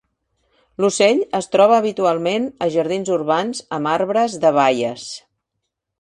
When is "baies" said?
4.57-5.07